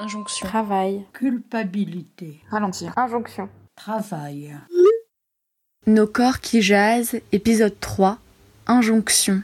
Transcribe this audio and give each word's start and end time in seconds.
Injonction. 0.00 0.46
Travail. 0.46 1.04
Culpabilité. 1.12 2.40
Ralentir. 2.52 2.92
Injonction. 2.96 3.48
Travail. 3.74 4.54
Nos 5.88 6.06
corps 6.06 6.38
qui 6.38 6.62
jasent, 6.62 7.20
épisode 7.32 7.74
3. 7.80 8.18
Injonction. 8.68 9.42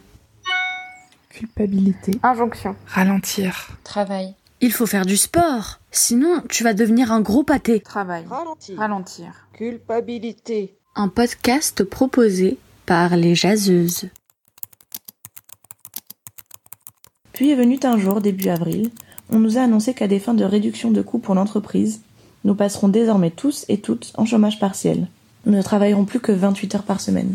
Culpabilité. 1.29 2.21
Injonction. 2.23 2.77
Ralentir. 2.87 3.71
Travail. 3.83 4.37
Il 4.61 4.73
faut 4.73 4.87
faire 4.87 5.05
du 5.05 5.17
sport, 5.17 5.81
sinon 5.91 6.41
tu 6.49 6.63
vas 6.63 6.73
devenir 6.73 7.11
un 7.11 7.21
gros 7.21 7.43
pâté. 7.43 7.81
Travail. 7.81 8.25
Ralentir. 8.31 8.79
Ralentir. 8.79 9.49
Culpabilité. 9.55 10.79
Un 10.95 11.09
podcast 11.09 11.83
proposé 11.83 12.59
par 12.87 13.17
les 13.17 13.35
jaseuses. 13.35 14.09
Puis 17.33 17.51
est 17.51 17.57
venu 17.57 17.77
un 17.83 17.99
jour, 17.99 18.21
début 18.21 18.49
avril, 18.49 18.93
on 19.31 19.39
nous 19.39 19.59
a 19.59 19.63
annoncé 19.63 19.95
qu'à 19.95 20.09
des 20.09 20.19
fins 20.19 20.35
de 20.35 20.45
réduction 20.45 20.91
de 20.91 21.03
coûts 21.03 21.19
pour 21.19 21.35
l'entreprise, 21.35 22.03
nous 22.45 22.55
passerons 22.55 22.89
désormais 22.89 23.31
tous 23.31 23.65
et 23.69 23.79
toutes 23.79 24.13
en 24.17 24.27
chômage 24.27 24.59
partiel. 24.59 25.09
Nous 25.47 25.53
ne 25.53 25.63
travaillerons 25.63 26.05
plus 26.05 26.21
que 26.21 26.33
28 26.33 26.75
heures 26.75 26.83
par 26.83 27.01
semaine. 27.01 27.35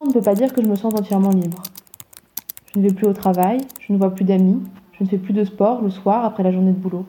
On 0.00 0.06
ne 0.06 0.12
peut 0.12 0.20
pas 0.20 0.34
dire 0.34 0.52
que 0.52 0.62
je 0.62 0.68
me 0.68 0.76
sens 0.76 0.92
entièrement 0.94 1.30
libre. 1.30 1.62
Je 2.74 2.80
ne 2.80 2.88
vais 2.88 2.94
plus 2.94 3.06
au 3.06 3.12
travail, 3.12 3.58
je 3.80 3.92
ne 3.92 3.98
vois 3.98 4.14
plus 4.14 4.24
d'amis, 4.24 4.60
je 4.98 5.04
ne 5.04 5.08
fais 5.08 5.18
plus 5.18 5.32
de 5.32 5.44
sport 5.44 5.80
le 5.80 5.90
soir 5.90 6.24
après 6.24 6.42
la 6.42 6.52
journée 6.52 6.72
de 6.72 6.78
boulot. 6.78 7.06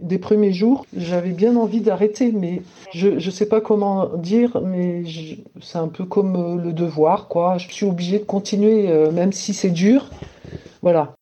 Des 0.00 0.18
premiers 0.18 0.52
jours, 0.52 0.86
j'avais 0.96 1.30
bien 1.30 1.56
envie 1.56 1.80
d'arrêter, 1.80 2.32
mais 2.32 2.62
je 2.92 3.08
ne 3.08 3.30
sais 3.30 3.46
pas 3.46 3.60
comment 3.60 4.16
dire, 4.16 4.60
mais 4.64 5.04
c'est 5.60 5.78
un 5.78 5.88
peu 5.88 6.04
comme 6.04 6.36
euh, 6.36 6.56
le 6.56 6.72
devoir, 6.72 7.28
quoi. 7.28 7.58
Je 7.58 7.68
suis 7.70 7.86
obligée 7.86 8.18
de 8.18 8.24
continuer, 8.24 8.90
euh, 8.90 9.12
même 9.12 9.32
si 9.32 9.54
c'est 9.54 9.70
dur. 9.70 10.10
Voilà. 10.82 11.14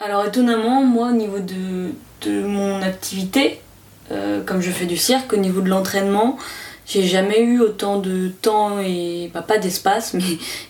Alors 0.00 0.24
étonnamment, 0.26 0.82
moi 0.82 1.08
au 1.08 1.12
niveau 1.12 1.40
de, 1.40 1.92
de 2.22 2.42
mon 2.42 2.80
activité, 2.82 3.60
euh, 4.12 4.44
comme 4.44 4.60
je 4.60 4.70
fais 4.70 4.86
du 4.86 4.96
cirque, 4.96 5.32
au 5.32 5.36
niveau 5.36 5.60
de 5.60 5.68
l'entraînement, 5.68 6.38
j'ai 6.86 7.02
jamais 7.02 7.42
eu 7.42 7.60
autant 7.60 7.98
de 7.98 8.28
temps 8.28 8.78
et 8.80 9.30
bah, 9.34 9.42
pas 9.42 9.58
d'espace, 9.58 10.14
mais 10.14 10.22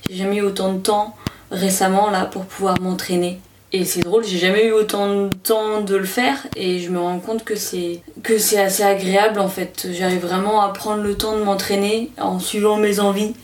j'ai 0.09 0.17
jamais 0.17 0.37
eu 0.37 0.43
autant 0.43 0.73
de 0.73 0.79
temps 0.79 1.15
récemment 1.51 2.11
là 2.11 2.25
pour 2.25 2.45
pouvoir 2.45 2.81
m'entraîner. 2.81 3.41
Et 3.71 3.85
c'est 3.85 4.01
drôle, 4.01 4.25
j'ai 4.25 4.39
jamais 4.39 4.67
eu 4.67 4.73
autant 4.73 5.27
de 5.27 5.35
temps 5.35 5.83
de 5.83 5.95
le 5.95 6.07
faire 6.07 6.39
et 6.57 6.79
je 6.79 6.91
me 6.91 6.99
rends 6.99 7.19
compte 7.19 7.45
que 7.45 7.55
c'est 7.55 8.01
que 8.23 8.39
c'est 8.39 8.59
assez 8.59 8.83
agréable 8.83 9.41
en 9.41 9.49
fait. 9.49 9.89
J'arrive 9.93 10.23
vraiment 10.23 10.63
à 10.63 10.73
prendre 10.73 11.03
le 11.03 11.15
temps 11.17 11.37
de 11.37 11.43
m'entraîner 11.43 12.11
en 12.19 12.39
suivant 12.39 12.79
mes 12.79 12.99
envies. 12.99 13.35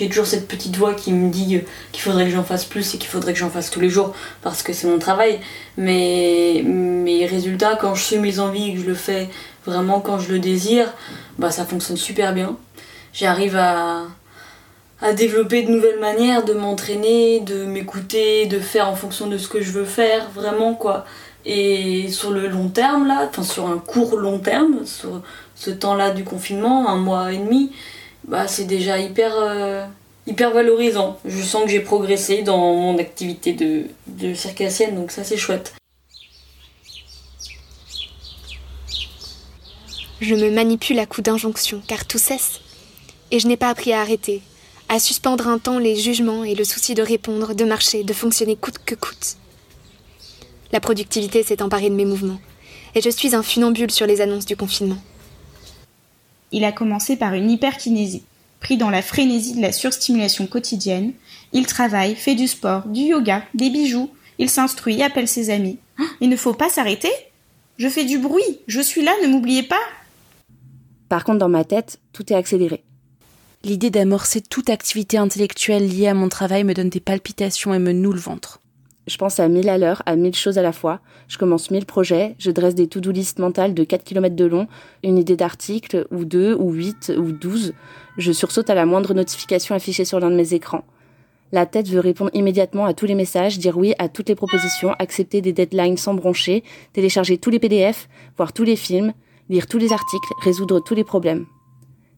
J'ai 0.00 0.08
toujours 0.08 0.24
cette 0.24 0.48
petite 0.48 0.76
voix 0.76 0.94
qui 0.94 1.12
me 1.12 1.30
dit 1.30 1.56
euh, 1.56 1.60
qu'il 1.92 2.00
faudrait 2.00 2.24
que 2.24 2.30
j'en 2.30 2.42
fasse 2.42 2.64
plus 2.64 2.94
et 2.94 2.96
qu'il 2.96 3.10
faudrait 3.10 3.34
que 3.34 3.38
j'en 3.38 3.50
fasse 3.50 3.70
tous 3.70 3.80
les 3.80 3.90
jours 3.90 4.14
parce 4.40 4.62
que 4.62 4.72
c'est 4.72 4.86
mon 4.86 4.98
travail. 4.98 5.40
Mais 5.76 6.62
mes 6.64 7.26
résultats, 7.26 7.76
quand 7.78 7.94
je 7.94 8.02
suis 8.02 8.16
mes 8.16 8.38
envies 8.38 8.70
et 8.70 8.74
que 8.74 8.80
je 8.80 8.86
le 8.86 8.94
fais 8.94 9.28
vraiment 9.66 10.00
quand 10.00 10.18
je 10.18 10.32
le 10.32 10.38
désire, 10.38 10.90
bah 11.38 11.50
ça 11.50 11.66
fonctionne 11.66 11.98
super 11.98 12.32
bien. 12.32 12.56
J'arrive 13.12 13.56
à, 13.56 14.04
à 15.02 15.12
développer 15.12 15.64
de 15.64 15.70
nouvelles 15.70 16.00
manières 16.00 16.46
de 16.46 16.54
m'entraîner, 16.54 17.40
de 17.40 17.66
m'écouter, 17.66 18.46
de 18.46 18.58
faire 18.58 18.88
en 18.88 18.96
fonction 18.96 19.26
de 19.26 19.36
ce 19.36 19.48
que 19.48 19.60
je 19.60 19.70
veux 19.70 19.84
faire, 19.84 20.30
vraiment 20.34 20.72
quoi. 20.72 21.04
Et 21.44 22.08
sur 22.08 22.30
le 22.30 22.48
long 22.48 22.68
terme 22.68 23.06
là, 23.06 23.28
enfin 23.28 23.42
sur 23.42 23.66
un 23.66 23.76
court 23.76 24.16
long 24.16 24.38
terme, 24.38 24.86
sur 24.86 25.20
ce 25.56 25.70
temps-là 25.70 26.12
du 26.12 26.24
confinement, 26.24 26.88
un 26.88 26.96
mois 26.96 27.34
et 27.34 27.36
demi, 27.36 27.72
bah 28.24 28.46
c'est 28.48 28.64
déjà 28.64 28.98
hyper 28.98 29.32
euh, 29.36 29.84
hyper 30.26 30.52
valorisant. 30.52 31.18
Je 31.24 31.42
sens 31.42 31.64
que 31.64 31.70
j'ai 31.70 31.80
progressé 31.80 32.42
dans 32.42 32.58
mon 32.58 32.98
activité 32.98 33.52
de, 33.52 33.84
de 34.06 34.34
circassienne, 34.34 34.94
donc 34.94 35.10
ça 35.10 35.24
c'est 35.24 35.36
chouette. 35.36 35.74
Je 40.20 40.34
me 40.34 40.50
manipule 40.50 40.98
à 40.98 41.06
coups 41.06 41.24
d'injonction, 41.24 41.82
car 41.86 42.04
tout 42.04 42.18
cesse. 42.18 42.60
Et 43.30 43.40
je 43.40 43.48
n'ai 43.48 43.56
pas 43.56 43.70
appris 43.70 43.92
à 43.94 44.02
arrêter, 44.02 44.42
à 44.90 44.98
suspendre 44.98 45.48
un 45.48 45.58
temps 45.58 45.78
les 45.78 45.96
jugements 45.96 46.44
et 46.44 46.54
le 46.54 46.64
souci 46.64 46.94
de 46.94 47.02
répondre, 47.02 47.54
de 47.54 47.64
marcher, 47.64 48.04
de 48.04 48.12
fonctionner 48.12 48.56
coûte 48.56 48.78
que 48.84 48.94
coûte. 48.94 49.36
La 50.72 50.80
productivité 50.80 51.42
s'est 51.42 51.62
emparée 51.62 51.88
de 51.88 51.94
mes 51.94 52.04
mouvements, 52.04 52.40
et 52.94 53.00
je 53.00 53.08
suis 53.08 53.34
un 53.34 53.42
funambule 53.42 53.90
sur 53.90 54.06
les 54.06 54.20
annonces 54.20 54.46
du 54.46 54.56
confinement. 54.56 54.98
Il 56.52 56.64
a 56.64 56.72
commencé 56.72 57.16
par 57.16 57.34
une 57.34 57.50
hyperkinésie. 57.50 58.24
Pris 58.60 58.76
dans 58.76 58.90
la 58.90 59.02
frénésie 59.02 59.54
de 59.54 59.62
la 59.62 59.72
surstimulation 59.72 60.46
quotidienne, 60.46 61.12
il 61.52 61.66
travaille, 61.66 62.14
fait 62.14 62.34
du 62.34 62.46
sport, 62.46 62.86
du 62.86 63.02
yoga, 63.02 63.42
des 63.54 63.70
bijoux, 63.70 64.10
il 64.38 64.50
s'instruit, 64.50 65.02
appelle 65.02 65.28
ses 65.28 65.50
amis. 65.50 65.78
Ah, 65.98 66.04
Il 66.20 66.28
ne 66.28 66.36
faut 66.36 66.54
pas 66.54 66.68
s'arrêter 66.68 67.10
Je 67.78 67.88
fais 67.88 68.04
du 68.04 68.18
bruit, 68.18 68.60
je 68.66 68.80
suis 68.80 69.02
là, 69.02 69.12
ne 69.22 69.28
m'oubliez 69.28 69.62
pas 69.62 69.80
Par 71.08 71.24
contre, 71.24 71.38
dans 71.38 71.48
ma 71.48 71.64
tête, 71.64 72.00
tout 72.12 72.32
est 72.32 72.36
accéléré. 72.36 72.82
L'idée 73.62 73.90
d'amorcer 73.90 74.40
toute 74.40 74.70
activité 74.70 75.18
intellectuelle 75.18 75.86
liée 75.86 76.08
à 76.08 76.14
mon 76.14 76.30
travail 76.30 76.64
me 76.64 76.72
donne 76.72 76.88
des 76.88 77.00
palpitations 77.00 77.74
et 77.74 77.78
me 77.78 77.92
noue 77.92 78.12
le 78.12 78.20
ventre. 78.20 78.60
Je 79.10 79.16
pense 79.16 79.40
à 79.40 79.48
mille 79.48 79.68
à 79.68 79.76
l'heure, 79.76 80.04
à 80.06 80.14
mille 80.14 80.36
choses 80.36 80.56
à 80.56 80.62
la 80.62 80.70
fois. 80.70 81.00
Je 81.26 81.36
commence 81.36 81.72
mille 81.72 81.84
projets, 81.84 82.36
je 82.38 82.52
dresse 82.52 82.76
des 82.76 82.86
to-do 82.86 83.10
list 83.10 83.40
mentales 83.40 83.74
de 83.74 83.82
4 83.82 84.04
km 84.04 84.36
de 84.36 84.44
long, 84.44 84.68
une 85.02 85.18
idée 85.18 85.34
d'article, 85.34 86.06
ou 86.12 86.24
deux, 86.24 86.54
ou 86.54 86.70
huit, 86.70 87.12
ou 87.18 87.32
douze. 87.32 87.74
Je 88.18 88.30
sursaute 88.30 88.70
à 88.70 88.76
la 88.76 88.86
moindre 88.86 89.12
notification 89.12 89.74
affichée 89.74 90.04
sur 90.04 90.20
l'un 90.20 90.30
de 90.30 90.36
mes 90.36 90.54
écrans. 90.54 90.84
La 91.50 91.66
tête 91.66 91.88
veut 91.88 91.98
répondre 91.98 92.30
immédiatement 92.34 92.84
à 92.84 92.94
tous 92.94 93.06
les 93.06 93.16
messages, 93.16 93.58
dire 93.58 93.76
oui 93.76 93.94
à 93.98 94.08
toutes 94.08 94.28
les 94.28 94.36
propositions, 94.36 94.92
accepter 95.00 95.40
des 95.40 95.52
deadlines 95.52 95.96
sans 95.96 96.14
broncher, 96.14 96.62
télécharger 96.92 97.36
tous 97.36 97.50
les 97.50 97.58
PDF, 97.58 98.08
voir 98.36 98.52
tous 98.52 98.62
les 98.62 98.76
films, 98.76 99.12
lire 99.48 99.66
tous 99.66 99.78
les 99.78 99.92
articles, 99.92 100.28
résoudre 100.44 100.78
tous 100.78 100.94
les 100.94 101.02
problèmes. 101.02 101.46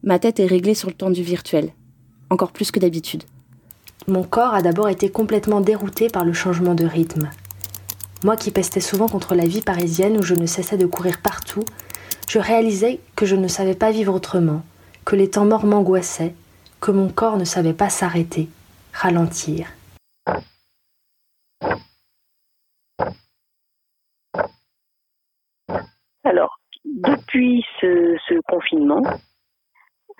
Ma 0.03 0.19
tête 0.19 0.39
est 0.39 0.45
réglée 0.45 0.75
sur 0.75 0.89
le 0.89 0.95
temps 0.95 1.09
du 1.09 1.23
virtuel. 1.23 1.73
Encore 2.29 2.51
plus 2.51 2.69
que 2.69 2.79
d'habitude. 2.79 3.23
Mon 4.07 4.23
corps 4.23 4.53
a 4.53 4.61
d'abord 4.61 4.89
été 4.89 5.09
complètement 5.09 5.61
dérouté 5.61 6.09
par 6.09 6.25
le 6.25 6.33
changement 6.33 6.75
de 6.75 6.85
rythme. 6.85 7.29
Moi 8.25 8.35
qui 8.35 8.51
pestais 8.51 8.81
souvent 8.81 9.07
contre 9.07 9.33
la 9.33 9.45
vie 9.45 9.61
parisienne 9.61 10.17
où 10.17 10.23
je 10.23 10.35
ne 10.35 10.45
cessais 10.45 10.75
de 10.75 10.85
courir 10.85 11.21
partout, 11.21 11.63
je 12.27 12.37
réalisais 12.37 12.99
que 13.15 13.25
je 13.25 13.37
ne 13.37 13.47
savais 13.47 13.75
pas 13.75 13.91
vivre 13.91 14.13
autrement, 14.13 14.61
que 15.05 15.15
les 15.15 15.29
temps 15.29 15.45
morts 15.45 15.65
m'angoissaient, 15.65 16.33
que 16.81 16.91
mon 16.91 17.07
corps 17.07 17.37
ne 17.37 17.45
savait 17.45 17.73
pas 17.73 17.87
s'arrêter, 17.87 18.49
ralentir. 18.91 19.67
Alors, 26.25 26.59
depuis 26.83 27.63
ce, 27.79 28.41
confinement, 28.49 29.01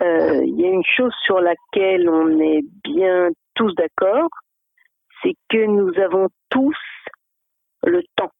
euh, 0.00 0.42
il 0.42 0.58
y 0.58 0.64
a 0.64 0.70
une 0.70 0.84
chose 0.96 1.12
sur 1.24 1.38
laquelle 1.40 2.08
on 2.08 2.40
est 2.40 2.62
bien 2.82 3.28
tous 3.54 3.74
d'accord, 3.74 4.28
c'est 5.22 5.34
que 5.48 5.64
nous 5.66 5.92
avons 6.00 6.28
tous 6.50 6.76
le 7.84 8.02
temps. 8.16 8.32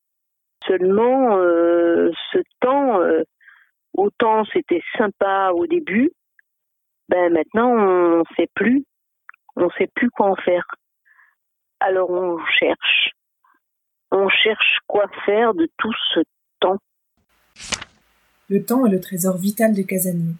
Seulement, 0.67 1.37
euh, 1.37 2.11
ce 2.33 2.39
temps, 2.61 3.01
euh, 3.01 3.23
autant 3.93 4.45
c'était 4.53 4.83
sympa 4.97 5.51
au 5.55 5.67
début, 5.67 6.11
ben 7.09 7.33
maintenant 7.33 7.69
on 7.69 8.19
ne 8.19 8.25
sait 8.37 8.49
plus, 8.55 8.85
on 9.57 9.69
sait 9.71 9.91
plus 9.95 10.11
quoi 10.11 10.31
en 10.31 10.37
faire. 10.37 10.65
Alors 11.81 12.11
on 12.11 12.39
cherche, 12.59 13.11
on 14.11 14.29
cherche 14.29 14.79
quoi 14.87 15.07
faire 15.27 15.55
de 15.55 15.69
tout 15.77 15.95
ce 16.15 16.21
temps. 16.61 16.79
Le 18.49 18.65
temps 18.65 18.87
est 18.87 18.91
le 18.91 19.01
trésor 19.01 19.37
vital 19.37 19.75
des 19.75 19.85
casaniers. 19.85 20.35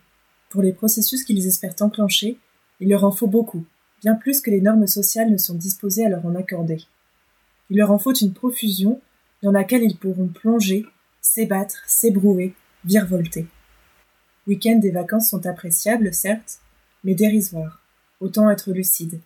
Pour 0.51 0.63
les 0.63 0.73
processus 0.73 1.25
qu'ils 1.25 1.47
espèrent 1.47 1.75
enclencher, 1.81 2.39
il 2.81 2.89
leur 2.89 3.05
en 3.05 3.11
faut 3.11 3.27
beaucoup, 3.27 3.65
plus 4.13 4.43
que 4.43 4.51
les 4.51 4.61
normes 4.61 4.87
sociales 4.87 5.31
ne 5.31 5.39
sont 5.39 5.55
disposées 5.55 6.05
à 6.05 6.11
leur 6.11 6.27
en 6.27 6.35
accorder. 6.35 6.85
Il 7.71 7.79
leur 7.79 7.91
en 7.91 7.99
faut 7.99 8.13
une 8.13 8.35
profusion 8.35 9.01
dans 9.43 9.51
laquelle 9.51 9.83
ils 9.83 9.97
pourront 9.97 10.29
plonger, 10.29 10.85
s'ébattre, 11.23 11.83
s'ébrouer, 11.87 12.53
virevolter. 12.85 13.47
Week-end 14.47 14.81
et 14.83 14.91
vacances 14.91 15.31
sont 15.31 15.47
appréciables, 15.47 16.13
certes, 16.13 16.59
mais 17.03 17.15
dérisoires. 17.15 17.81
Autant 18.21 18.51
être 18.51 18.73
lucide. 18.73 19.21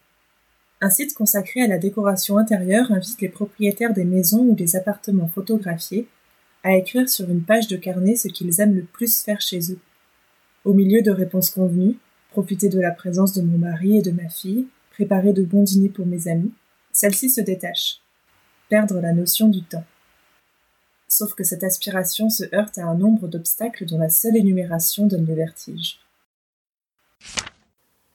Un 0.81 0.91
site 0.91 1.15
consacré 1.15 1.63
à 1.63 1.67
la 1.67 1.79
décoration 1.79 2.39
intérieure 2.39 2.93
invite 2.93 3.21
les 3.21 3.29
propriétaires 3.29 3.93
des 3.93 4.05
maisons 4.05 4.43
ou 4.43 4.55
des 4.55 4.77
appartements 4.77 5.27
photographiés 5.27 6.07
à 6.63 6.77
écrire 6.77 7.09
sur 7.09 7.29
une 7.29 7.43
page 7.43 7.67
de 7.67 7.77
carnet 7.77 8.15
ce 8.15 8.29
qu'ils 8.29 8.61
aiment 8.61 8.77
le 8.77 8.85
plus 8.85 9.23
faire 9.23 9.41
chez 9.41 9.73
eux. 9.73 9.79
Au 10.65 10.73
milieu 10.73 11.03
de 11.03 11.11
réponses 11.11 11.51
convenues, 11.51 11.97
profiter 12.39 12.69
de 12.69 12.79
la 12.79 12.93
présence 12.93 13.33
de 13.33 13.43
mon 13.43 13.59
mari 13.59 13.97
et 13.97 14.01
de 14.01 14.13
ma 14.13 14.29
fille, 14.29 14.69
préparer 14.93 15.33
de 15.33 15.43
bons 15.43 15.65
dîners 15.65 15.89
pour 15.89 16.07
mes 16.07 16.29
amis, 16.29 16.53
celle-ci 16.93 17.31
se 17.31 17.41
détache. 17.41 17.99
Perdre 18.69 19.01
la 19.01 19.13
notion 19.13 19.49
du 19.49 19.65
temps. 19.65 19.85
Sauf 21.09 21.35
que 21.35 21.43
cette 21.43 21.65
aspiration 21.65 22.31
se 22.31 22.45
heurte 22.55 22.79
à 22.79 22.85
un 22.85 22.95
nombre 22.95 23.27
d'obstacles 23.27 23.87
dont 23.87 23.99
la 23.99 24.09
seule 24.09 24.37
énumération 24.37 25.09
donne 25.09 25.27
le 25.27 25.35
vertige. 25.35 25.99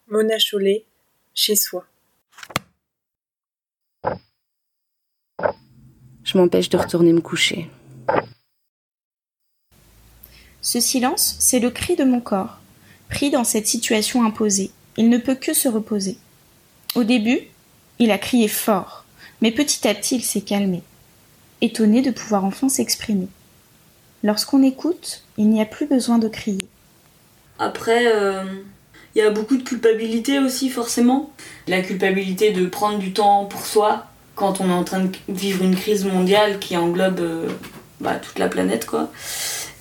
Mona 0.07 0.39
Chollet, 0.39 0.85
chez 1.33 1.57
soi. 1.57 1.85
Je 6.23 6.37
m'empêche 6.37 6.69
de 6.69 6.77
retourner 6.77 7.11
me 7.11 7.19
coucher. 7.19 7.69
Ce 10.61 10.79
silence, 10.79 11.35
c'est 11.39 11.59
le 11.59 11.71
cri 11.71 11.97
de 11.97 12.05
mon 12.05 12.21
corps, 12.21 12.62
pris 13.09 13.29
dans 13.29 13.43
cette 13.43 13.67
situation 13.67 14.25
imposée. 14.25 14.71
Il 14.97 15.09
ne 15.09 15.17
peut 15.17 15.35
que 15.35 15.53
se 15.53 15.67
reposer. 15.67 16.17
Au 16.95 17.03
début, 17.03 17.39
il 17.99 18.11
a 18.11 18.17
crié 18.17 18.47
fort, 18.47 19.05
mais 19.41 19.51
petit 19.51 19.87
à 19.87 19.93
petit 19.93 20.15
il 20.15 20.23
s'est 20.23 20.41
calmé, 20.41 20.83
étonné 21.61 22.01
de 22.01 22.11
pouvoir 22.11 22.45
enfin 22.45 22.69
s'exprimer. 22.69 23.27
Lorsqu'on 24.23 24.63
écoute, 24.63 25.23
il 25.37 25.49
n'y 25.49 25.61
a 25.61 25.65
plus 25.65 25.85
besoin 25.85 26.17
de 26.17 26.27
crier. 26.27 26.65
Après, 27.59 28.13
euh, 28.13 28.43
il 29.15 29.19
y 29.19 29.21
a 29.21 29.29
beaucoup 29.29 29.57
de 29.57 29.63
culpabilité 29.63 30.39
aussi, 30.39 30.69
forcément. 30.69 31.31
La 31.67 31.81
culpabilité 31.81 32.51
de 32.51 32.65
prendre 32.65 32.99
du 32.99 33.13
temps 33.13 33.45
pour 33.45 33.65
soi 33.65 34.07
quand 34.35 34.61
on 34.61 34.69
est 34.69 34.73
en 34.73 34.83
train 34.83 35.01
de 35.01 35.11
vivre 35.29 35.63
une 35.63 35.75
crise 35.75 36.05
mondiale 36.05 36.59
qui 36.59 36.77
englobe 36.77 37.19
euh, 37.19 37.49
bah, 37.99 38.15
toute 38.15 38.39
la 38.39 38.47
planète, 38.47 38.85
quoi. 38.85 39.11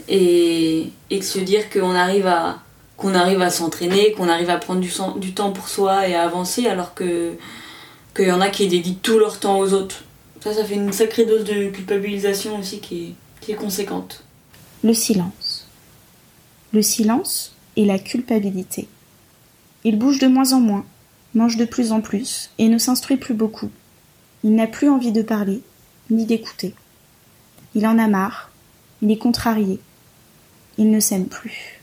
Et, 0.09 0.91
et 1.11 1.19
de 1.19 1.25
se 1.25 1.39
dire 1.39 1.71
qu'on 1.71 1.95
arrive 1.95 2.27
à 2.27 2.63
qu'on 2.97 3.15
arrive 3.15 3.43
à 3.43 3.51
s'entraîner, 3.51 4.13
qu'on 4.13 4.29
arrive 4.29 4.51
à 4.51 4.59
prendre 4.59 4.81
du, 4.81 5.33
temps 5.33 5.53
pour 5.53 5.69
soi 5.69 6.09
et 6.09 6.15
à 6.15 6.23
avancer, 6.23 6.67
alors 6.67 6.95
que 6.95 7.33
qu'il 8.15 8.29
y 8.29 8.33
en 8.33 8.43
a 8.43 8.51
qui 8.51 8.69
dédient 8.69 8.95
tout 9.03 9.19
leur 9.19 9.41
temps 9.41 9.59
aux 9.59 9.73
autres. 9.73 10.05
Ça, 10.41 10.53
ça 10.53 10.65
fait 10.65 10.75
une 10.75 10.93
sacrée 10.93 11.25
dose 11.25 11.45
de 11.45 11.71
culpabilisation 11.71 12.59
aussi 12.59 12.81
qui 12.81 13.05
est, 13.05 13.15
qui 13.41 13.53
est 13.53 13.57
conséquente. 13.57 14.23
Le 14.85 14.93
silence. 14.93 15.67
Le 16.73 16.83
silence 16.83 17.55
et 17.77 17.85
la 17.85 17.99
culpabilité. 17.99 18.89
Il 19.85 19.99
bouge 19.99 20.19
de 20.19 20.27
moins 20.27 20.53
en 20.53 20.61
moins, 20.61 20.85
mange 21.35 21.57
de 21.57 21.65
plus 21.65 21.93
en 21.93 22.01
plus 22.01 22.51
et 22.59 22.69
ne 22.69 22.79
s'instruit 22.79 23.17
plus 23.17 23.35
beaucoup. 23.35 23.71
Il 24.45 24.55
n'a 24.55 24.67
plus 24.67 24.89
envie 24.89 25.13
de 25.13 25.23
parler, 25.23 25.63
ni 26.11 26.27
d'écouter. 26.27 26.75
Il 27.75 27.87
en 27.87 27.99
a 27.99 28.09
marre, 28.09 28.51
il 29.01 29.11
est 29.11 29.19
contrarié. 29.19 29.81
Il 30.79 30.91
ne 30.91 31.01
s'aime 31.01 31.27
plus. 31.27 31.82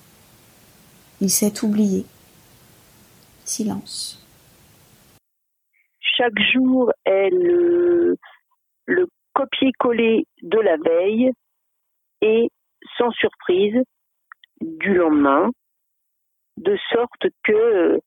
Il 1.22 1.30
s'est 1.30 1.66
oublié. 1.66 2.06
Silence. 3.44 4.26
Chaque 6.00 6.40
jour 6.54 6.92
est 7.06 7.30
le, 7.30 8.16
le 8.86 9.08
copier-coller 9.34 10.26
de 10.44 10.60
la 10.60 10.78
veille 10.78 11.32
et 12.22 12.50
sans 12.98 13.12
surprise 13.12 13.84
du 14.62 14.94
lendemain, 14.94 15.50
de 16.58 16.78
sorte 16.92 17.28
que 17.44 18.00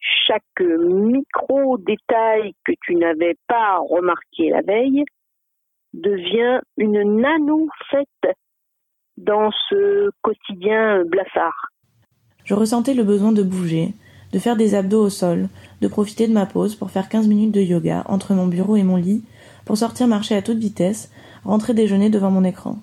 chaque 0.00 0.60
micro-détail 0.60 2.54
que 2.64 2.72
tu 2.82 2.94
n'avais 2.96 3.34
pas 3.46 3.78
remarqué 3.78 4.50
la 4.50 4.62
veille 4.62 5.04
devient 5.92 6.60
une 6.76 7.20
nano-fête 7.20 8.36
dans 9.16 9.50
ce 9.68 10.10
quotidien 10.22 11.04
blafard. 11.04 11.68
Je 12.48 12.54
ressentais 12.54 12.94
le 12.94 13.04
besoin 13.04 13.30
de 13.30 13.42
bouger, 13.42 13.92
de 14.32 14.38
faire 14.38 14.56
des 14.56 14.74
abdos 14.74 15.04
au 15.04 15.10
sol, 15.10 15.50
de 15.82 15.86
profiter 15.86 16.26
de 16.26 16.32
ma 16.32 16.46
pause 16.46 16.76
pour 16.76 16.90
faire 16.90 17.10
15 17.10 17.26
minutes 17.26 17.52
de 17.52 17.60
yoga 17.60 18.04
entre 18.06 18.32
mon 18.32 18.46
bureau 18.46 18.76
et 18.76 18.82
mon 18.82 18.96
lit, 18.96 19.22
pour 19.66 19.76
sortir 19.76 20.06
marcher 20.06 20.34
à 20.34 20.40
toute 20.40 20.56
vitesse, 20.56 21.10
rentrer 21.44 21.74
déjeuner 21.74 22.08
devant 22.08 22.30
mon 22.30 22.44
écran. 22.44 22.78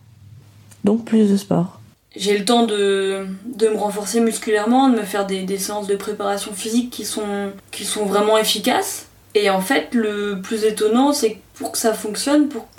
Donc 0.84 1.04
plus 1.04 1.32
de 1.32 1.36
sport 1.36 1.80
j'ai 2.16 2.38
le 2.38 2.46
temps 2.46 2.66
de, 2.66 3.28
de, 3.46 3.68
me 3.68 3.76
renforcer 3.76 4.22
musculairement, 4.22 4.88
de 4.88 4.96
me 4.96 5.04
faire 5.04 5.26
des, 5.26 5.42
des, 5.42 5.58
séances 5.58 5.88
de 5.88 5.98
préparation 5.98 6.54
physique 6.54 6.90
qui 6.90 7.04
sont, 7.04 7.52
qui 7.72 7.84
sont 7.84 8.06
vraiment 8.06 8.38
efficaces. 8.38 9.08
Et 9.34 9.50
en 9.50 9.60
fait, 9.60 9.94
le 9.94 10.40
plus 10.42 10.64
étonnant, 10.64 11.12
c'est 11.12 11.32
que 11.32 11.40
pour 11.56 11.74
que 11.74 11.78
ça 11.78 11.94
fonctionne, 11.94 12.48
pour 12.48 12.70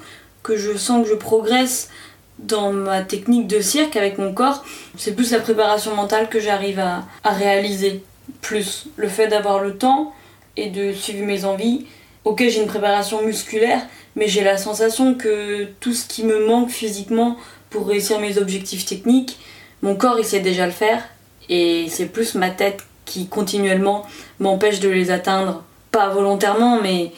que 0.43 0.57
je 0.57 0.75
sens 0.79 1.05
que 1.05 1.11
je 1.11 1.15
progresse 1.15 1.91
dans 2.39 2.73
ma 2.73 3.03
technique 3.03 3.47
de 3.47 3.61
cirque 3.61 3.97
avec 3.97 4.19
mon 4.19 4.33
corps, 4.33 4.65
c'est 4.97 5.15
plus 5.15 5.33
la 5.33 5.41
préparation 5.41 5.95
mentale 5.95 6.29
que 6.29 6.41
j'arrive 6.41 6.79
à, 6.79 7.05
réaliser. 7.25 8.03
Plus 8.43 8.89
le 8.97 9.09
fait 9.09 9.29
d'avoir 9.29 9.61
le 9.61 9.77
temps 9.77 10.13
et 10.57 10.69
de 10.69 10.93
suivre 10.93 11.25
mes 11.25 11.45
envies. 11.45 11.87
Ok, 12.25 12.41
j'ai 12.41 12.61
une 12.61 12.67
préparation 12.67 13.23
musculaire, 13.23 13.81
mais 14.17 14.27
j'ai 14.27 14.43
la 14.43 14.59
sensation 14.59 15.15
que 15.15 15.65
tout 15.81 15.95
ce 15.95 16.07
qui 16.07 16.25
me 16.25 16.45
manque 16.47 16.71
physiquement 16.71 17.37
pour 17.71 17.87
réussir 17.87 18.19
mes 18.19 18.39
objectifs 18.39 18.85
techniques, 18.85 19.39
mon 19.83 19.95
corps 19.95 20.19
il 20.19 20.25
sait 20.25 20.41
déjà 20.41 20.67
le 20.67 20.73
faire 20.73 21.03
et 21.49 21.87
c'est 21.89 22.07
plus 22.07 22.35
ma 22.35 22.51
tête 22.51 22.83
qui 23.05 23.29
continuellement 23.29 24.05
m'empêche 24.41 24.81
de 24.81 24.89
les 24.89 25.11
atteindre, 25.11 25.63
pas 25.93 26.09
volontairement 26.09 26.81
mais, 26.83 27.13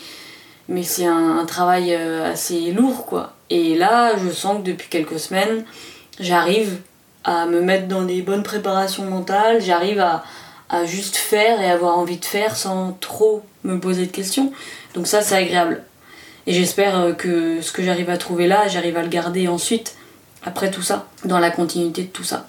mais 0.69 0.83
c'est 0.83 1.07
un, 1.07 1.45
travail 1.47 1.95
euh, 1.95 2.33
assez 2.33 2.73
lourd 2.73 3.07
quoi. 3.07 3.38
Et 3.51 3.75
là 3.77 4.17
je 4.17 4.31
sens 4.31 4.59
que 4.59 4.71
depuis 4.71 4.89
quelques 4.89 5.19
semaines 5.19 5.65
j'arrive 6.21 6.79
à 7.25 7.47
me 7.47 7.61
mettre 7.61 7.89
dans 7.89 8.03
des 8.03 8.23
bonnes 8.23 8.43
préparations 8.43 9.05
mentales, 9.05 9.61
j'arrive 9.61 10.01
à, 10.01 10.25
à 10.69 10.85
juste 10.85 11.17
faire 11.17 11.61
et 11.61 11.71
avoir 11.71 11.99
envie 11.99 12.19
de 12.19 12.25
faire 12.25 12.57
sans 12.57 12.93
trop 13.01 13.43
me 13.65 13.79
poser 13.79 14.07
de 14.07 14.13
questions. 14.13 14.53
Donc 14.95 15.07
ça 15.07 15.23
c'est 15.23 15.37
agréable. 15.37 15.83
Et 16.49 16.55
j'espère 16.55 16.99
euh, 16.99 17.13
que 17.13 17.61
ce 17.61 17.73
que 17.73 17.83
j'arrive 17.83 18.09
à 18.09 18.17
trouver 18.17 18.47
là, 18.47 18.69
j'arrive 18.69 18.97
à 18.97 19.03
le 19.03 19.09
garder 19.09 19.49
ensuite 19.49 19.97
après 20.43 20.71
tout 20.71 20.81
ça, 20.81 21.07
dans 21.27 21.39
la 21.39 21.51
continuité 21.51 22.05
de 22.05 22.09
tout 22.09 22.25
ça. 22.25 22.49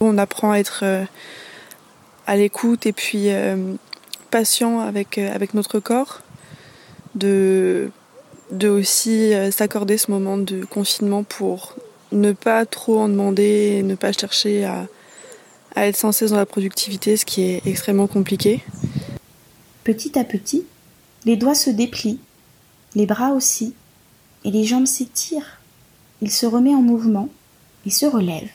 On 0.00 0.18
apprend 0.18 0.50
à 0.50 0.58
être 0.58 0.80
euh, 0.82 1.04
à 2.26 2.34
l'écoute 2.34 2.86
et 2.86 2.92
puis 2.92 3.30
euh, 3.30 3.74
patient 4.32 4.80
avec, 4.80 5.18
avec 5.18 5.54
notre 5.54 5.78
corps, 5.78 6.20
de, 7.14 7.92
de 8.52 8.68
aussi 8.68 9.32
s'accorder 9.50 9.98
ce 9.98 10.10
moment 10.10 10.38
de 10.38 10.64
confinement 10.64 11.22
pour 11.22 11.76
ne 12.12 12.32
pas 12.32 12.66
trop 12.66 12.98
en 12.98 13.08
demander 13.08 13.76
et 13.78 13.82
ne 13.82 13.94
pas 13.94 14.12
chercher 14.12 14.64
à, 14.64 14.88
à 15.74 15.86
être 15.86 15.96
sans 15.96 16.12
cesse 16.12 16.30
dans 16.30 16.36
la 16.36 16.46
productivité, 16.46 17.16
ce 17.16 17.24
qui 17.24 17.42
est 17.42 17.66
extrêmement 17.66 18.08
compliqué. 18.08 18.62
Petit 19.84 20.18
à 20.18 20.24
petit, 20.24 20.64
les 21.24 21.36
doigts 21.36 21.54
se 21.54 21.70
déplient, 21.70 22.20
les 22.94 23.06
bras 23.06 23.32
aussi, 23.32 23.74
et 24.44 24.50
les 24.50 24.64
jambes 24.64 24.86
s'étirent 24.86 25.60
il 26.22 26.30
se 26.30 26.46
remet 26.46 26.74
en 26.74 26.82
mouvement 26.82 27.28
et 27.86 27.90
se 27.90 28.04
relève. 28.04 28.48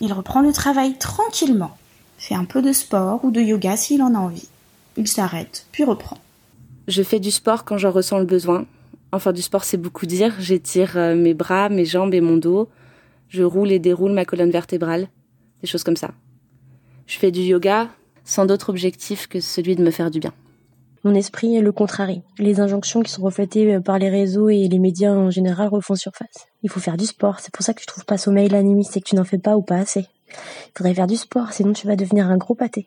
Il 0.00 0.12
reprend 0.12 0.40
le 0.40 0.52
travail 0.52 0.96
tranquillement, 0.96 1.76
fait 2.16 2.34
un 2.34 2.46
peu 2.46 2.62
de 2.62 2.72
sport 2.72 3.22
ou 3.22 3.30
de 3.30 3.40
yoga 3.40 3.76
s'il 3.76 4.02
en 4.02 4.14
a 4.14 4.18
envie. 4.18 4.48
Il 4.96 5.06
s'arrête, 5.06 5.66
puis 5.72 5.84
reprend. 5.84 6.16
Je 6.88 7.02
fais 7.02 7.20
du 7.20 7.30
sport 7.30 7.64
quand 7.64 7.76
j'en 7.76 7.90
ressens 7.90 8.18
le 8.18 8.24
besoin. 8.24 8.64
Enfin, 9.12 9.32
du 9.32 9.42
sport, 9.42 9.64
c'est 9.64 9.76
beaucoup 9.76 10.06
dire. 10.06 10.34
J'étire 10.38 10.96
euh, 10.96 11.14
mes 11.14 11.34
bras, 11.34 11.68
mes 11.68 11.84
jambes 11.84 12.14
et 12.14 12.20
mon 12.20 12.36
dos. 12.36 12.68
Je 13.28 13.42
roule 13.42 13.72
et 13.72 13.78
déroule 13.78 14.12
ma 14.12 14.24
colonne 14.24 14.50
vertébrale. 14.50 15.08
Des 15.62 15.66
choses 15.66 15.84
comme 15.84 15.96
ça. 15.96 16.10
Je 17.06 17.18
fais 17.18 17.30
du 17.30 17.40
yoga 17.40 17.88
sans 18.24 18.46
d'autre 18.46 18.70
objectif 18.70 19.26
que 19.26 19.40
celui 19.40 19.74
de 19.74 19.82
me 19.82 19.90
faire 19.90 20.10
du 20.10 20.20
bien. 20.20 20.32
Mon 21.02 21.14
esprit 21.14 21.60
le 21.60 21.72
contrarie. 21.72 22.22
Les 22.38 22.60
injonctions 22.60 23.02
qui 23.02 23.10
sont 23.10 23.22
reflétées 23.22 23.74
euh, 23.74 23.80
par 23.80 23.98
les 23.98 24.10
réseaux 24.10 24.48
et 24.50 24.68
les 24.68 24.78
médias 24.78 25.12
en 25.12 25.30
général 25.30 25.68
refont 25.68 25.94
surface. 25.94 26.46
Il 26.62 26.70
faut 26.70 26.78
faire 26.78 26.96
du 26.96 27.06
sport, 27.06 27.40
c'est 27.40 27.52
pour 27.52 27.64
ça 27.64 27.72
que 27.72 27.80
tu 27.80 27.86
trouves 27.86 28.04
pas 28.04 28.18
sommeil 28.18 28.48
la 28.48 28.62
nuit, 28.62 28.84
c'est 28.84 29.00
que 29.00 29.08
tu 29.08 29.16
n'en 29.16 29.24
fais 29.24 29.38
pas 29.38 29.56
ou 29.56 29.62
pas 29.62 29.78
assez. 29.78 30.06
Il 30.28 30.72
faudrait 30.76 30.94
faire 30.94 31.06
du 31.06 31.16
sport, 31.16 31.52
sinon 31.52 31.72
tu 31.72 31.86
vas 31.86 31.96
devenir 31.96 32.26
un 32.26 32.36
gros 32.36 32.54
pâté. 32.54 32.86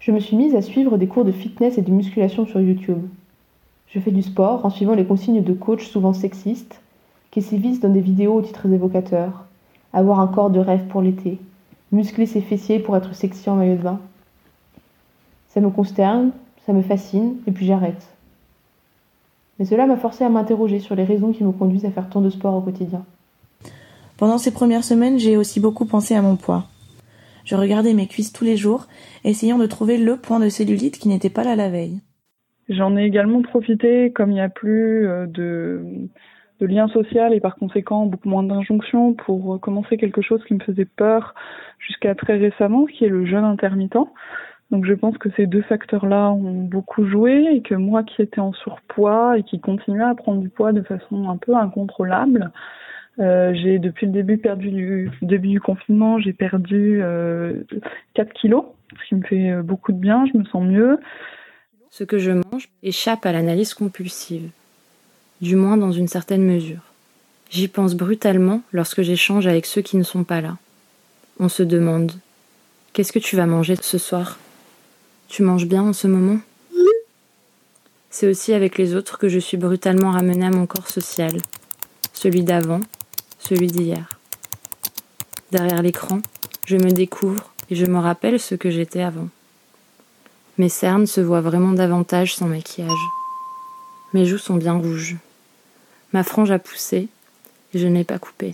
Je 0.00 0.10
me 0.10 0.20
suis 0.20 0.36
mise 0.36 0.54
à 0.54 0.62
suivre 0.62 0.96
des 0.96 1.06
cours 1.06 1.24
de 1.24 1.32
fitness 1.32 1.78
et 1.78 1.82
de 1.82 1.90
musculation 1.90 2.46
sur 2.46 2.60
YouTube. 2.60 3.02
Je 3.94 4.00
fais 4.00 4.10
du 4.10 4.22
sport 4.22 4.66
en 4.66 4.70
suivant 4.70 4.94
les 4.94 5.04
consignes 5.04 5.44
de 5.44 5.52
coach 5.52 5.88
souvent 5.88 6.12
sexistes, 6.12 6.80
qui 7.30 7.42
sévissent 7.42 7.78
dans 7.78 7.88
des 7.88 8.00
vidéos 8.00 8.34
aux 8.34 8.42
titres 8.42 8.66
évocateurs. 8.66 9.44
Avoir 9.92 10.18
un 10.18 10.26
corps 10.26 10.50
de 10.50 10.58
rêve 10.58 10.88
pour 10.88 11.00
l'été, 11.00 11.38
muscler 11.92 12.26
ses 12.26 12.40
fessiers 12.40 12.80
pour 12.80 12.96
être 12.96 13.14
sexy 13.14 13.48
en 13.48 13.54
maillot 13.54 13.76
de 13.76 13.82
bain. 13.82 14.00
Ça 15.50 15.60
me 15.60 15.70
consterne, 15.70 16.32
ça 16.66 16.72
me 16.72 16.82
fascine, 16.82 17.36
et 17.46 17.52
puis 17.52 17.66
j'arrête. 17.66 18.04
Mais 19.60 19.64
cela 19.64 19.86
m'a 19.86 19.96
forcé 19.96 20.24
à 20.24 20.28
m'interroger 20.28 20.80
sur 20.80 20.96
les 20.96 21.04
raisons 21.04 21.32
qui 21.32 21.44
me 21.44 21.52
conduisent 21.52 21.84
à 21.84 21.92
faire 21.92 22.08
tant 22.08 22.20
de 22.20 22.30
sport 22.30 22.56
au 22.56 22.60
quotidien. 22.62 23.04
Pendant 24.16 24.38
ces 24.38 24.50
premières 24.50 24.82
semaines, 24.82 25.20
j'ai 25.20 25.36
aussi 25.36 25.60
beaucoup 25.60 25.84
pensé 25.84 26.16
à 26.16 26.22
mon 26.22 26.34
poids. 26.34 26.64
Je 27.44 27.54
regardais 27.54 27.94
mes 27.94 28.08
cuisses 28.08 28.32
tous 28.32 28.44
les 28.44 28.56
jours, 28.56 28.88
essayant 29.22 29.58
de 29.58 29.66
trouver 29.66 29.98
le 29.98 30.16
point 30.16 30.40
de 30.40 30.48
cellulite 30.48 30.98
qui 30.98 31.06
n'était 31.06 31.30
pas 31.30 31.44
là 31.44 31.54
la 31.54 31.68
veille. 31.68 32.00
J'en 32.68 32.96
ai 32.96 33.04
également 33.04 33.42
profité, 33.42 34.10
comme 34.12 34.30
il 34.30 34.34
n'y 34.34 34.40
a 34.40 34.48
plus 34.48 35.06
euh, 35.06 35.26
de, 35.26 35.82
de 36.60 36.66
lien 36.66 36.88
social 36.88 37.34
et 37.34 37.40
par 37.40 37.56
conséquent 37.56 38.06
beaucoup 38.06 38.28
moins 38.28 38.42
d'injonctions 38.42 39.12
pour 39.14 39.60
commencer 39.60 39.96
quelque 39.96 40.22
chose 40.22 40.42
qui 40.44 40.54
me 40.54 40.60
faisait 40.60 40.84
peur 40.86 41.34
jusqu'à 41.78 42.14
très 42.14 42.36
récemment, 42.36 42.86
qui 42.86 43.04
est 43.04 43.08
le 43.08 43.26
jeûne 43.26 43.44
intermittent. 43.44 43.98
Donc 44.70 44.86
je 44.86 44.94
pense 44.94 45.16
que 45.18 45.28
ces 45.36 45.46
deux 45.46 45.62
facteurs-là 45.62 46.30
ont 46.30 46.64
beaucoup 46.64 47.06
joué 47.06 47.46
et 47.52 47.62
que 47.62 47.74
moi 47.74 48.02
qui 48.02 48.22
étais 48.22 48.40
en 48.40 48.52
surpoids 48.52 49.38
et 49.38 49.42
qui 49.42 49.60
continuais 49.60 50.02
à 50.02 50.14
prendre 50.14 50.40
du 50.40 50.48
poids 50.48 50.72
de 50.72 50.82
façon 50.82 51.28
un 51.28 51.36
peu 51.36 51.54
incontrôlable, 51.54 52.50
euh, 53.20 53.54
j'ai 53.54 53.78
depuis 53.78 54.06
le 54.06 54.12
début 54.12 54.38
perdu 54.38 54.70
du 54.70 55.10
début 55.22 55.48
du 55.48 55.60
confinement, 55.60 56.18
j'ai 56.18 56.32
perdu 56.32 57.00
euh, 57.02 57.62
4 58.14 58.32
kilos, 58.32 58.64
ce 59.00 59.08
qui 59.08 59.14
me 59.14 59.22
fait 59.22 59.50
euh, 59.52 59.62
beaucoup 59.62 59.92
de 59.92 59.98
bien, 59.98 60.26
je 60.26 60.36
me 60.36 60.44
sens 60.44 60.64
mieux. 60.64 60.98
Ce 61.96 62.02
que 62.02 62.18
je 62.18 62.32
mange 62.32 62.70
échappe 62.82 63.24
à 63.24 63.30
l'analyse 63.30 63.72
compulsive. 63.72 64.50
du 65.40 65.54
moins 65.54 65.76
dans 65.76 65.92
une 65.92 66.08
certaine 66.08 66.44
mesure. 66.44 66.80
J'y 67.50 67.68
pense 67.68 67.94
brutalement 67.94 68.62
lorsque 68.72 69.02
j'échange 69.02 69.46
avec 69.46 69.64
ceux 69.64 69.80
qui 69.80 69.96
ne 69.96 70.02
sont 70.02 70.24
pas 70.24 70.40
là. 70.40 70.56
On 71.38 71.48
se 71.48 71.62
demande 71.62 72.10
Qu'est-ce 72.92 73.12
que 73.12 73.20
tu 73.20 73.36
vas 73.36 73.46
manger 73.46 73.76
ce 73.80 73.98
soir? 73.98 74.40
Tu 75.28 75.44
manges 75.44 75.66
bien 75.66 75.84
en 75.84 75.92
ce 75.92 76.08
moment? 76.08 76.40
C'est 78.10 78.26
aussi 78.26 78.52
avec 78.52 78.76
les 78.76 78.96
autres 78.96 79.16
que 79.16 79.28
je 79.28 79.38
suis 79.38 79.56
brutalement 79.56 80.10
ramenée 80.10 80.46
à 80.46 80.50
mon 80.50 80.66
corps 80.66 80.90
social, 80.90 81.36
celui 82.12 82.42
d'avant, 82.42 82.80
celui 83.38 83.68
d'hier. 83.68 84.18
Derrière 85.52 85.80
l'écran, 85.80 86.20
je 86.66 86.76
me 86.76 86.90
découvre 86.90 87.52
et 87.70 87.76
je 87.76 87.86
me 87.86 87.98
rappelle 87.98 88.40
ce 88.40 88.56
que 88.56 88.70
j'étais 88.70 89.02
avant. 89.02 89.28
Mes 90.56 90.68
cernes 90.68 91.06
se 91.06 91.20
voient 91.20 91.40
vraiment 91.40 91.72
davantage 91.72 92.36
sans 92.36 92.46
maquillage. 92.46 92.90
Mes 94.12 94.24
joues 94.24 94.38
sont 94.38 94.54
bien 94.54 94.74
rouges. 94.74 95.16
Ma 96.12 96.22
frange 96.22 96.52
a 96.52 96.60
poussé 96.60 97.08
et 97.72 97.78
je 97.78 97.88
n'ai 97.88 98.04
pas 98.04 98.20
coupé. 98.20 98.52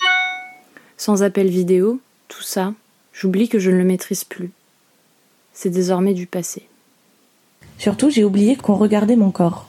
Sans 0.97 1.23
appel 1.23 1.49
vidéo, 1.50 2.00
tout 2.28 2.42
ça, 2.42 2.73
j'oublie 3.12 3.50
que 3.50 3.59
je 3.59 3.71
ne 3.71 3.76
le 3.76 3.85
maîtrise 3.85 4.25
plus. 4.25 4.50
C'est 5.52 5.69
désormais 5.69 6.14
du 6.14 6.26
passé. 6.26 6.66
Surtout, 7.76 8.09
j'ai 8.09 8.25
oublié 8.25 8.57
qu'on 8.57 8.76
regardait 8.76 9.16
mon 9.16 9.30
corps. 9.30 9.69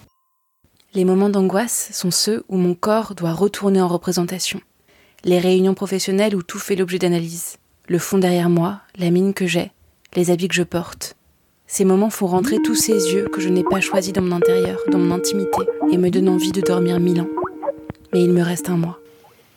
Les 0.94 1.04
moments 1.04 1.30
d'angoisse 1.30 1.90
sont 1.92 2.12
ceux 2.12 2.46
où 2.48 2.56
mon 2.56 2.76
corps 2.76 3.14
doit 3.14 3.34
retourner 3.34 3.82
en 3.82 3.88
représentation. 3.90 4.62
Les 5.26 5.40
réunions 5.40 5.74
professionnelles 5.74 6.36
où 6.36 6.44
tout 6.44 6.60
fait 6.60 6.76
l'objet 6.78 7.00
d'analyse. 7.00 7.58
Le 7.88 8.00
fond 8.00 8.18
derrière 8.18 8.50
moi, 8.50 8.80
la 8.96 9.10
mine 9.10 9.34
que 9.34 9.48
j'ai, 9.48 9.72
les 10.16 10.32
habits 10.32 10.48
que 10.48 10.56
je 10.56 10.64
porte. 10.64 11.16
Ces 11.74 11.86
moments 11.86 12.10
font 12.10 12.28
rentrer 12.28 12.62
tous 12.62 12.76
ces 12.76 13.14
yeux 13.14 13.30
que 13.32 13.40
je 13.40 13.48
n'ai 13.48 13.64
pas 13.64 13.80
choisis 13.80 14.12
dans 14.12 14.22
mon 14.22 14.36
intérieur, 14.36 14.78
dans 14.92 14.98
mon 14.98 15.16
intimité, 15.16 15.62
et 15.90 15.98
me 15.98 16.10
donnent 16.10 16.28
envie 16.28 16.52
de 16.52 16.60
dormir 16.60 17.00
mille 17.00 17.22
ans. 17.22 17.30
Mais 18.12 18.22
il 18.22 18.32
me 18.32 18.42
reste 18.42 18.70
un 18.70 18.76
mois. 18.76 19.00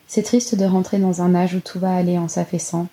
C'est 0.07 0.23
triste 0.23 0.55
de 0.55 0.65
rentrer 0.65 0.99
dans 0.99 1.23
un 1.23 1.35
âge 1.35 1.55
où 1.55 1.61
tout 1.61 1.81
va 1.81 1.93
aller 1.93 2.17
en 2.17 2.29
s'affaissant. 2.29 2.87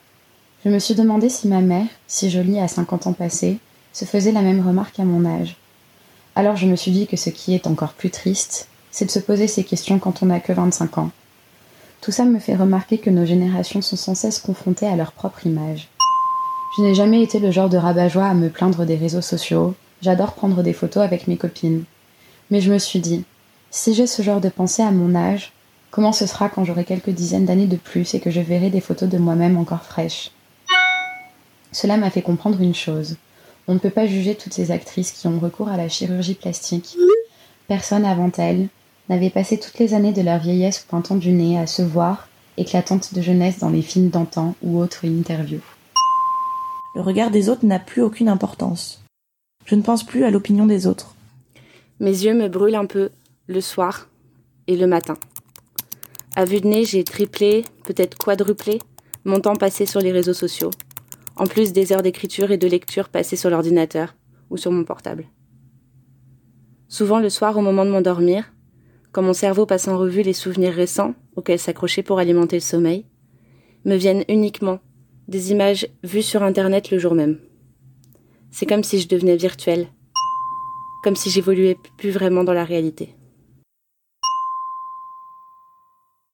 Je 0.65 0.71
me 0.71 0.79
suis 0.79 0.95
demandé 0.95 1.29
si 1.29 1.47
ma 1.47 1.61
mère, 1.61 1.85
si 2.07 2.31
jolie 2.31 2.57
à 2.57 2.67
50 2.67 3.05
ans 3.05 3.13
passés, 3.13 3.59
se 3.93 4.05
faisait 4.05 4.31
la 4.31 4.41
même 4.41 4.65
remarque 4.67 4.99
à 4.99 5.05
mon 5.05 5.23
âge. 5.23 5.55
Alors 6.33 6.55
je 6.55 6.65
me 6.65 6.75
suis 6.75 6.91
dit 6.91 7.05
que 7.05 7.15
ce 7.15 7.29
qui 7.29 7.53
est 7.53 7.67
encore 7.67 7.93
plus 7.93 8.09
triste, 8.09 8.69
c'est 8.89 9.05
de 9.05 9.11
se 9.11 9.19
poser 9.19 9.45
ces 9.45 9.63
questions 9.63 9.99
quand 9.99 10.23
on 10.23 10.25
n'a 10.25 10.39
que 10.39 10.51
25 10.51 10.97
ans. 10.97 11.11
Tout 12.01 12.11
ça 12.11 12.25
me 12.25 12.39
fait 12.39 12.55
remarquer 12.55 12.97
que 12.97 13.11
nos 13.11 13.27
générations 13.27 13.83
sont 13.83 13.97
sans 13.97 14.15
cesse 14.15 14.39
confrontées 14.39 14.87
à 14.87 14.95
leur 14.95 15.11
propre 15.11 15.45
image. 15.45 15.89
Je 16.77 16.81
n'ai 16.81 16.95
jamais 16.95 17.21
été 17.21 17.39
le 17.39 17.51
genre 17.51 17.67
de 17.67 17.75
rabat-joie 17.75 18.25
à 18.25 18.33
me 18.33 18.49
plaindre 18.49 18.85
des 18.85 18.95
réseaux 18.95 19.21
sociaux, 19.21 19.75
j'adore 20.01 20.35
prendre 20.35 20.63
des 20.63 20.71
photos 20.71 21.03
avec 21.03 21.27
mes 21.27 21.35
copines. 21.35 21.83
Mais 22.49 22.61
je 22.61 22.71
me 22.71 22.79
suis 22.79 22.99
dit, 22.99 23.25
si 23.71 23.93
j'ai 23.93 24.07
ce 24.07 24.21
genre 24.21 24.39
de 24.39 24.47
pensée 24.47 24.81
à 24.81 24.91
mon 24.91 25.13
âge, 25.13 25.51
comment 25.89 26.13
ce 26.13 26.25
sera 26.25 26.47
quand 26.47 26.63
j'aurai 26.63 26.85
quelques 26.85 27.09
dizaines 27.09 27.45
d'années 27.45 27.67
de 27.67 27.75
plus 27.75 28.13
et 28.13 28.21
que 28.21 28.31
je 28.31 28.39
verrai 28.39 28.69
des 28.69 28.79
photos 28.79 29.09
de 29.09 29.17
moi-même 29.17 29.57
encore 29.57 29.83
fraîches? 29.83 30.31
Cela 31.73 31.97
m'a 31.97 32.09
fait 32.09 32.21
comprendre 32.21 32.61
une 32.61 32.75
chose. 32.75 33.17
On 33.67 33.73
ne 33.73 33.79
peut 33.79 33.89
pas 33.89 34.07
juger 34.07 34.35
toutes 34.35 34.53
ces 34.53 34.71
actrices 34.71 35.11
qui 35.11 35.27
ont 35.27 35.39
recours 35.39 35.67
à 35.67 35.75
la 35.75 35.89
chirurgie 35.89 36.35
plastique. 36.35 36.95
Personne 37.67 38.05
avant 38.05 38.31
elles 38.37 38.69
n'avait 39.09 39.29
passé 39.29 39.59
toutes 39.59 39.77
les 39.79 39.93
années 39.93 40.13
de 40.13 40.21
leur 40.21 40.39
vieillesse 40.39 40.85
pointant 40.87 41.15
du 41.15 41.33
nez 41.33 41.59
à 41.59 41.67
se 41.67 41.81
voir, 41.81 42.29
éclatante 42.55 43.13
de 43.13 43.21
jeunesse 43.21 43.59
dans 43.59 43.69
les 43.69 43.81
films 43.81 44.09
d'antan 44.09 44.55
ou 44.61 44.79
autres 44.79 45.05
interviews. 45.05 45.59
Le 46.93 47.01
regard 47.01 47.31
des 47.31 47.47
autres 47.49 47.65
n'a 47.65 47.79
plus 47.79 48.01
aucune 48.01 48.27
importance. 48.27 49.01
Je 49.65 49.75
ne 49.75 49.81
pense 49.81 50.05
plus 50.05 50.25
à 50.25 50.31
l'opinion 50.31 50.65
des 50.65 50.87
autres. 50.87 51.15
Mes 51.99 52.25
yeux 52.25 52.33
me 52.33 52.49
brûlent 52.49 52.75
un 52.75 52.85
peu 52.85 53.09
le 53.47 53.61
soir 53.61 54.09
et 54.67 54.75
le 54.75 54.87
matin. 54.87 55.17
À 56.35 56.45
vue 56.45 56.59
de 56.59 56.67
nez, 56.67 56.83
j'ai 56.83 57.03
triplé, 57.03 57.63
peut-être 57.85 58.17
quadruplé, 58.17 58.79
mon 59.23 59.39
temps 59.39 59.55
passé 59.55 59.85
sur 59.85 60.01
les 60.01 60.11
réseaux 60.11 60.33
sociaux, 60.33 60.71
en 61.37 61.45
plus 61.45 61.71
des 61.71 61.93
heures 61.93 62.01
d'écriture 62.01 62.51
et 62.51 62.57
de 62.57 62.67
lecture 62.67 63.09
passées 63.09 63.35
sur 63.35 63.49
l'ordinateur 63.49 64.15
ou 64.49 64.57
sur 64.57 64.71
mon 64.71 64.83
portable. 64.83 65.27
Souvent 66.89 67.19
le 67.19 67.29
soir 67.29 67.57
au 67.57 67.61
moment 67.61 67.85
de 67.85 67.91
m'endormir, 67.91 68.51
quand 69.13 69.21
mon 69.21 69.33
cerveau 69.33 69.65
passe 69.65 69.87
en 69.87 69.97
revue 69.97 70.23
les 70.23 70.33
souvenirs 70.33 70.73
récents 70.73 71.13
auxquels 71.35 71.59
s'accrocher 71.59 72.03
pour 72.03 72.19
alimenter 72.19 72.57
le 72.57 72.61
sommeil, 72.61 73.05
me 73.85 73.95
viennent 73.95 74.25
uniquement 74.27 74.79
des 75.31 75.51
images 75.51 75.87
vues 76.03 76.21
sur 76.21 76.43
Internet 76.43 76.91
le 76.91 76.99
jour 76.99 77.15
même. 77.15 77.39
C'est 78.51 78.65
comme 78.65 78.83
si 78.83 78.99
je 78.99 79.07
devenais 79.07 79.37
virtuelle, 79.37 79.87
comme 81.03 81.15
si 81.15 81.29
j'évoluais 81.29 81.77
plus 81.97 82.11
vraiment 82.11 82.43
dans 82.43 82.53
la 82.53 82.65
réalité. 82.65 83.15